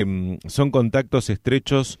[0.00, 1.98] Em, son contactos estrechos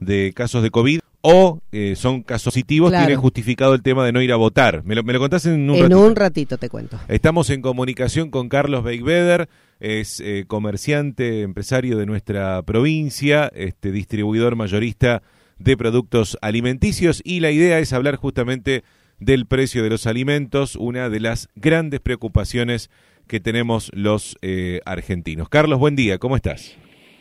[0.00, 3.06] de casos de COVID o eh, son casos positivos, Claro.
[3.06, 4.84] tiene justificado el tema de no ir a votar.
[4.84, 6.00] Me lo, me lo contás en un en ratito.
[6.06, 7.00] un ratito te cuento.
[7.08, 9.48] Estamos en comunicación con Carlos Beigbeder,
[9.80, 15.22] es eh, comerciante, empresario de nuestra provincia, este distribuidor mayorista
[15.58, 18.84] de productos alimenticios y la idea es hablar justamente
[19.20, 22.90] del precio de los alimentos, una de las grandes preocupaciones
[23.26, 25.48] que tenemos los eh, argentinos.
[25.48, 26.76] Carlos, buen día, ¿cómo estás?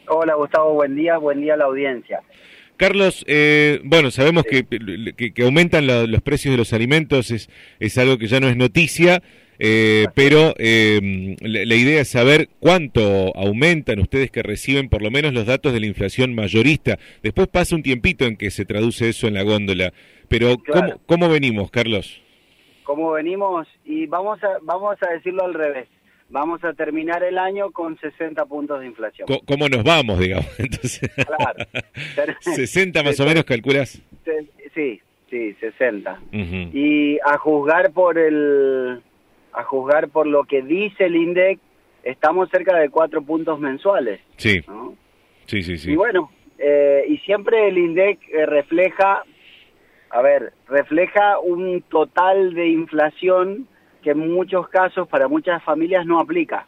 [0.08, 2.22] Hola Gustavo, buen día, buen día a la audiencia.
[2.78, 4.64] Carlos, eh, bueno, sabemos que,
[5.16, 8.48] que- que aumentan la- los precios de los alimentos, es, es algo que ya no
[8.48, 9.24] es noticia,
[9.60, 15.10] eh, pero eh, la, la idea es saber cuánto aumentan ustedes que reciben por lo
[15.10, 17.00] menos los datos de la inflación mayorista.
[17.24, 19.92] Después pasa un tiempito en que se traduce eso en la góndola,
[20.30, 21.00] pero Claro.
[21.08, 22.22] ¿cómo, cómo venimos, Carlos?
[22.84, 23.68] ¿Cómo venimos?
[23.86, 25.88] Y vamos a, vamos a decirlo al revés.
[26.30, 29.28] Vamos a terminar el año con 60 puntos de inflación.
[29.48, 30.48] ¿Cómo nos vamos, digamos?
[30.60, 31.10] Entonces,
[32.16, 32.34] Claro.
[32.42, 34.02] 60 más o menos calculás.
[34.76, 36.20] Sí, sí, 60.
[36.34, 36.78] Ujú.
[36.78, 39.02] Y a juzgar por el
[39.54, 41.60] a juzgar por lo que dice el INDEC,
[42.04, 44.94] estamos cerca de cuatro puntos mensuales, Sí, ¿no?
[45.46, 45.92] sí, sí, sí.
[45.94, 49.24] Y bueno, eh, y siempre el INDEC eh, refleja,
[50.12, 53.68] a ver, refleja un total de inflación
[54.02, 56.66] que en muchos casos para muchas familias no aplica.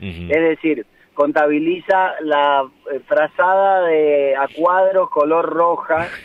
[0.00, 6.08] Es decir, contabiliza la eh, frazada de a cuadros color roja.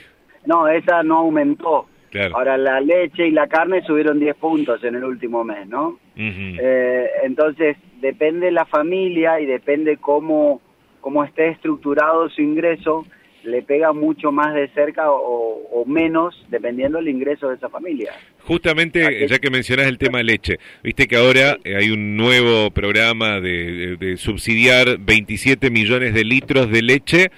[0.46, 1.88] No, esa no aumentó.
[2.10, 2.38] Claro.
[2.38, 6.00] Ahora la leche y la carne subieron 10 puntos en el último mes, ¿no?
[6.16, 10.62] Eh, entonces, depende la familia y depende cómo,
[11.02, 13.06] cómo esté estructurado su ingreso,
[13.48, 18.12] le pega mucho más de cerca o, o menos, dependiendo del ingreso de esa familia.
[18.44, 23.40] Justamente, ya que mencionás el tema leche, viste que ahora eh, hay un nuevo programa
[23.40, 27.32] de, de- de subsidiar 27 millones de litros de leche.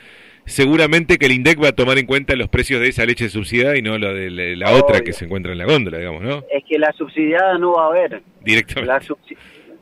[0.45, 3.77] Seguramente que el INDEC va a tomar en cuenta los precios de esa leche subsidiada
[3.77, 5.03] y no la de la, la otra Obvio.
[5.03, 6.43] que se encuentra en la góndola, digamos, ¿no?
[6.51, 8.21] Es que la subsidiada no va a haber.
[8.43, 8.87] Directamente.
[8.91, 9.37] La, subsi-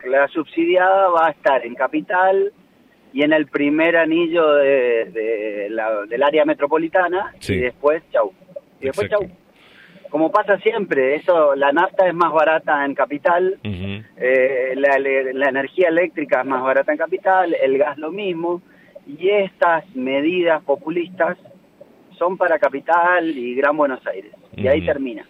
[0.09, 2.51] la subsidiada va a estar en Capital
[3.13, 7.53] y en el primer anillo de, de la- del área metropolitana Sí.
[7.56, 8.31] y después chau.
[8.81, 9.25] Y después Exacto.
[9.28, 9.35] chau.
[10.09, 15.90] Como pasa siempre, eso la nafta es más barata en Capital, eh, la, la energía
[15.90, 18.62] eléctrica es más barata en Capital, el gas lo mismo,
[19.06, 21.38] y estas medidas populistas
[22.18, 24.31] son para Capital y Gran Buenos Aires.
[24.56, 25.25] Y ahí termina.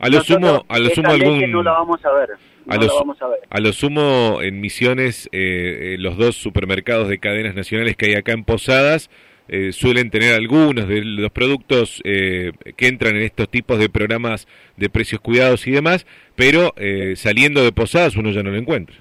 [0.00, 1.50] A lo Nosotros sumo, a lo sumo algún...
[1.52, 2.30] no la vamos a ver.
[2.66, 3.40] No a lo, vamos a ver.
[3.50, 8.14] a lo sumo en Misiones, eh, eh, los dos supermercados de cadenas nacionales que hay
[8.14, 9.10] acá en Posadas
[9.48, 14.48] eh, suelen tener algunos de los productos eh, que entran en estos tipos de programas
[14.76, 18.96] de precios cuidados y demás, pero eh, saliendo de Posadas uno ya no lo encuentra.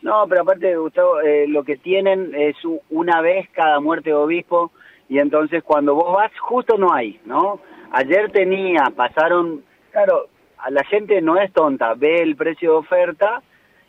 [0.00, 2.56] No, pero aparte, Gustavo, eh, lo que tienen es
[2.88, 4.70] una vez cada muerte de obispo
[5.08, 7.60] y entonces cuando vos vas justo no hay, ¿no?
[7.90, 10.28] Ayer tenía, pasaron, claro,
[10.58, 13.42] a la gente no es tonta, ve el precio de oferta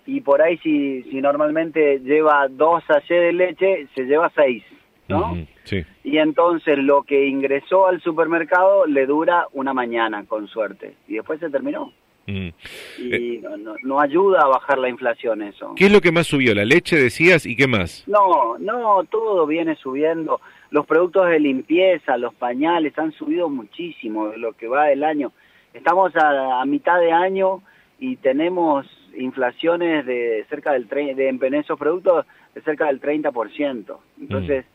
[0.06, 4.63] y por ahí si, si normalmente lleva dos sachets de leche, se lleva seis,
[5.08, 5.38] ¿no?
[5.63, 5.85] Sí.
[6.03, 11.40] Y entonces lo que ingresó al supermercado le dura una mañana, con suerte, y después
[11.40, 11.94] se terminó.
[12.29, 15.74] Y no, no, no ayuda a bajar la inflación eso.
[15.75, 16.53] ¿Qué es lo que más subió?
[16.53, 18.03] ¿La leche decías y qué más?
[18.08, 20.40] No, no, todo viene subiendo.
[20.69, 25.31] Los productos de limpieza, los pañales han subido muchísimo de lo que va del año.
[25.74, 27.62] Estamos a, a mitad de año
[28.00, 28.85] y tenemos
[29.18, 32.25] inflaciones de cerca del tre- de en esos productos
[32.56, 33.97] de cerca del 30%.
[34.22, 34.66] Entonces,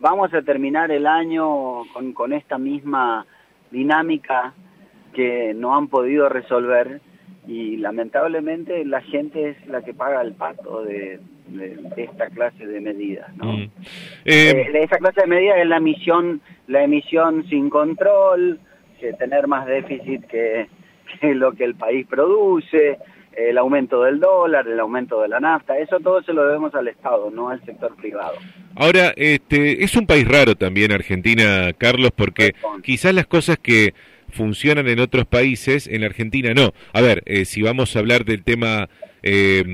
[0.00, 3.26] vamos a terminar el año con, con esta misma
[3.70, 4.52] dinámica
[5.14, 7.00] que no han podido resolver
[7.46, 12.66] y lamentablemente la gente es la que paga el pato de, de- de esta clase
[12.66, 13.52] de medidas, ¿no?
[13.52, 13.62] Mm.
[14.24, 18.58] Eh, Eh, de esa clase de medidas es la emisión, la emisión sin control,
[19.00, 20.68] que tener más déficit que,
[21.20, 22.98] que lo que el país produce,
[23.36, 26.88] el aumento del dólar, el aumento de la nafta, eso todo se lo debemos al
[26.88, 28.36] Estado, no al sector privado.
[28.76, 33.94] Ahora, este, es un país raro también Argentina, Carlos, porque quizás las cosas que
[34.30, 36.72] funcionan en otros países, en la Argentina no.
[36.92, 38.88] A ver, eh, si vamos a hablar del tema
[39.22, 39.64] eh,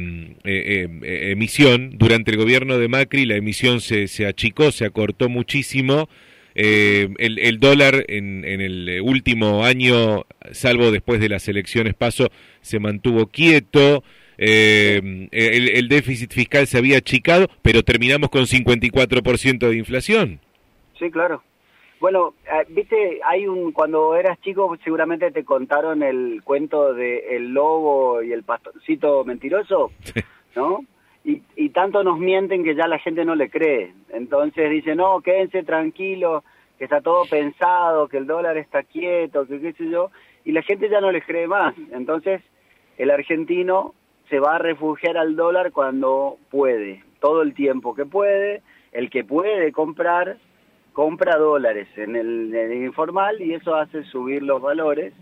[0.45, 5.29] eh, eh, emisión, durante el gobierno de Macri la emisión se, se achicó, se acortó
[5.29, 6.09] muchísimo.
[6.55, 12.31] Eh, el, el dólar en, en el último año, salvo después de las elecciones paso,
[12.61, 14.03] se mantuvo quieto.
[14.39, 20.41] Eh, el, el déficit fiscal se había achicado, pero terminamos con 54% de inflación.
[20.99, 21.43] Sí, claro.
[22.01, 27.53] Bueno, eh, viste, hay un cuando eras chico seguramente te contaron el cuento de el
[27.53, 29.93] lobo y el pastorcito mentiroso,
[30.57, 30.85] ¿no?
[31.25, 33.93] Y, y tanto nos mienten que ya la gente no le cree.
[34.11, 36.43] Entonces dice, no, quédense tranquilos,
[36.79, 40.11] que está todo pensado, que el dólar está quieto, que qué sé yo,
[40.45, 41.75] y la gente ya no les cree más.
[41.93, 42.43] Entonces
[42.97, 43.95] el argentino
[44.31, 48.63] se va a refugiar al dólar cuando puede, todo el tiempo que puede,
[48.93, 50.39] el que puede comprar,
[50.93, 55.13] compra dólares en el, en el informal y eso hace subir los valores.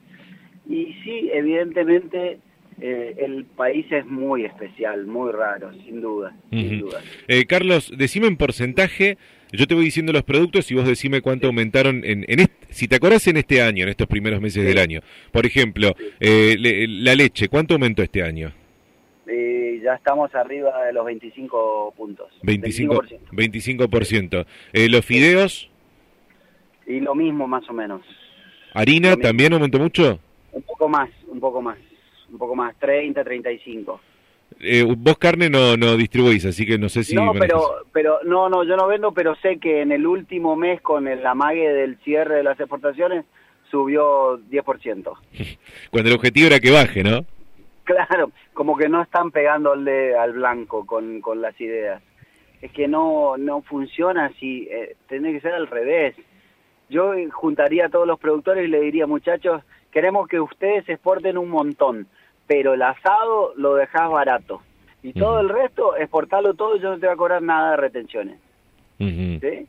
[0.69, 2.39] Y sí, evidentemente
[2.81, 6.37] eh, el país es muy especial, muy raro, sin duda.
[6.51, 7.01] sin duda.
[7.27, 9.19] Eh, Carlos, decime en porcentaje,
[9.53, 12.87] yo te voy diciendo los productos y vos decime cuánto aumentaron en, en este, si
[12.87, 15.01] te acordás en este año, en estos primeros meses del año.
[15.33, 18.53] Por ejemplo, eh, le, la leche, ¿cuánto aumentó este año?
[19.27, 22.29] Eh, ya estamos arriba de los 25 puntos.
[22.43, 23.19] 25%.
[23.33, 24.47] 25%.
[24.73, 25.71] Eh, ¿Los fideos?
[26.87, 28.03] Y lo mismo más o menos.
[28.75, 30.21] ¿Harina también aumentó mucho?
[30.53, 31.79] Un poco más, un poco más.
[32.31, 34.01] Un poco más, 30, 35.
[34.61, 37.15] Eh, vos carne no, no distribuís, así que no sé si...
[37.15, 40.81] No, pero, pero no, no, yo no vendo, pero sé que en el último mes
[40.81, 43.25] con el amague del cierre de las exportaciones
[43.71, 45.13] subió 10%.
[45.91, 47.25] Cuando el objetivo era que baje, ¿no?
[47.85, 52.03] Claro, como que no están pegándole al blanco con, con las ideas.
[52.61, 56.15] Es que no, no funciona así, eh, tiene que ser al revés.
[56.91, 61.51] Yo juntaría a todos los productores y le diría, muchachos, queremos que ustedes exporten un
[61.51, 62.09] montón,
[62.49, 64.63] pero el asado lo dejás barato.
[65.03, 67.77] Y todo el resto, exportarlo todo y yo no te voy a cobrar nada de
[67.77, 68.41] retenciones.
[68.99, 69.67] ¿Sí?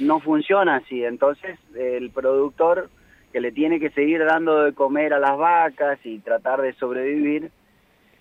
[0.00, 2.88] No funciona así, entonces el productor
[3.32, 7.50] que le tiene que seguir dando de comer a las vacas y tratar de sobrevivir,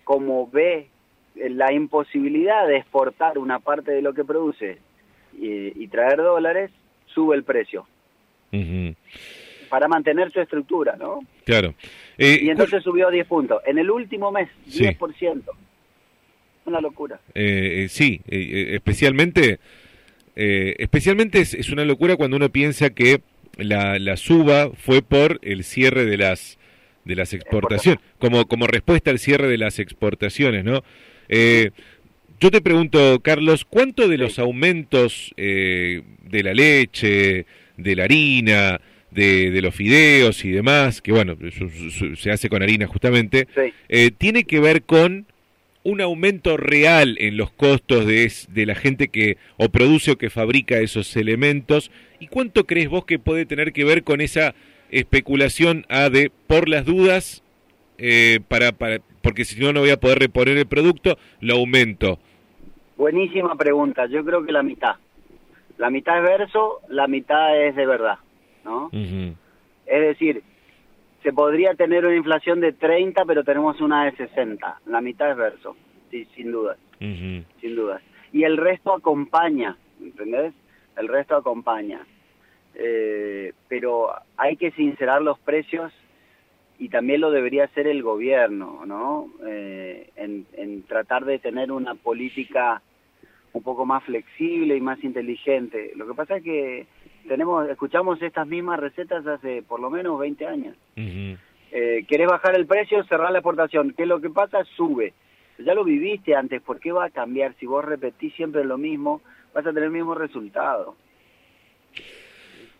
[0.04, 0.89] como ve
[1.36, 4.77] la imposibilidad de exportar una parte de lo que produce
[5.33, 6.69] y, y traer dólares,
[7.06, 7.88] sube el precio.
[8.51, 8.95] Uh -huh.
[9.74, 11.22] Para mantener su estructura, ¿no?
[11.46, 11.74] Claro.
[12.20, 13.60] Eh, y entonces subió 10 puntos.
[13.66, 15.00] En el último mes, 10%.
[15.18, 15.50] Sí.
[16.66, 17.20] Una locura.
[17.34, 19.60] Eh, eh, sí, especialmente,
[20.36, 23.22] especialmente es, es una locura cuando uno piensa que
[23.58, 26.60] la, la suba fue por el cierre de las
[27.04, 30.84] de las exportaciones, como, como respuesta al cierre de las exportaciones, ¿no?
[31.30, 31.72] Eh,
[32.40, 37.46] yo te pregunto, Carlos, ¿cuánto de los aumentos eh, de la leche,
[37.78, 38.81] de la harina,
[39.13, 43.48] de, de, los fideos y demás, que bueno, su, su, se hace con harina justamente,
[43.56, 43.74] sí.
[43.89, 45.25] eh, tiene que ver con
[45.83, 50.30] un aumento real en los costos de, de la gente que o produce o que
[50.30, 51.92] fabrica esos elementos?
[52.19, 54.56] ¿Y cuánto crees vos que puede tener que ver con esa
[54.92, 57.44] especulación a de por las dudas
[57.98, 62.19] eh, para, para porque si no no voy a poder reponer el producto lo aumento
[62.98, 64.95] buenísima pregunta yo creo que la mitad
[65.77, 68.19] la mitad es verso la mitad es de verdad
[68.63, 69.36] no uh -huh.
[69.86, 70.44] es decir
[71.21, 75.38] se podría tener una inflación de 30 pero tenemos una de 60 la mitad es
[75.38, 75.75] verso
[76.12, 77.45] sí sin dudas uh -huh.
[77.62, 78.01] sin dudas
[78.31, 80.54] y el resto acompaña ¿entendés?
[80.98, 82.06] el resto acompaña
[82.75, 85.94] eh, pero hay que sincerar los precios
[86.80, 89.30] y también lo debería hacer el gobierno, ¿no?
[89.45, 92.81] Eh, en, en, tratar de tener una política
[93.54, 95.94] un poco más flexible y más inteligente.
[95.95, 96.88] Lo que pasa es que
[97.28, 100.75] tenemos, escuchamos estas mismas recetas hace por lo menos 20 años.
[100.98, 101.38] Uh -huh.
[101.72, 103.04] eh, ¿Querés bajar el precio?
[103.06, 103.94] Cerrar la exportación.
[103.96, 104.64] ¿Qué es lo que pasa?
[104.75, 105.14] Sube.
[105.60, 107.54] Ya lo viviste antes, ¿por qué va a cambiar?
[107.60, 109.22] Si vos repetís siempre lo mismo,
[109.54, 110.96] vas a tener el mismo resultado.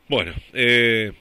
[0.10, 1.12] Bueno, eh,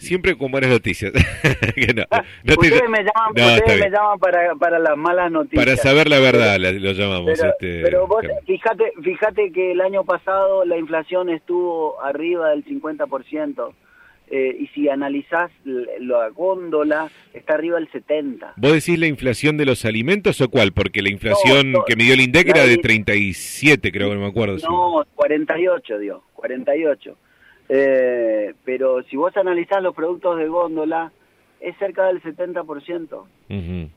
[0.00, 1.12] siempre con buenas noticias.
[1.94, 2.04] no,
[2.44, 2.88] no ustedes te...
[2.88, 5.64] me llaman, no, ustedes me llaman para, para las malas noticias.
[5.64, 7.30] Para saber la verdad pero, lo llamamos.
[7.36, 12.64] Pero, este, pero vos, fíjate, fíjate que el año pasado la inflación estuvo arriba del
[12.64, 13.72] 50%.
[14.32, 18.54] Eh, y si analizás la góndola, está arriba del 70.
[18.56, 20.72] ¿Vos decís la inflación de los alimentos o cuál?
[20.72, 24.20] Porque la inflación no, no, que midió el INDEC era de 37, creo que no
[24.20, 24.56] me acuerdo.
[24.68, 27.16] No, 48 dio, 48.
[27.72, 31.12] Eh, pero si vos analizás los productos de góndola,
[31.60, 32.64] es cerca del 70%.
[33.12, 33.88] Uh -huh.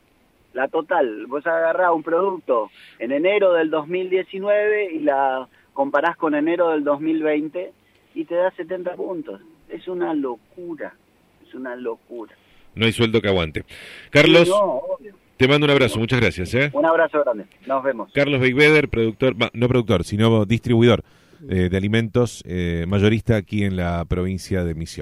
[0.54, 6.70] La total, vos agarrás un producto en enero del 2019 y la comparás con enero
[6.70, 7.72] del 2020
[8.14, 9.42] y te da 70 puntos.
[9.70, 10.94] Es una locura,
[11.44, 12.36] es una locura.
[12.76, 13.64] No hay sueldo que aguante.
[14.12, 14.82] Carlos, no,
[15.38, 16.54] te mando un abrazo, muchas gracias.
[16.54, 16.70] ¿eh?
[16.74, 18.12] Un abrazo grande, nos vemos.
[18.14, 21.04] Carlos Beiveder, productor, no productor, sino distribuidor
[21.50, 24.94] eh, de alimentos, eh, mayorista aquí en la provincia de Misiones.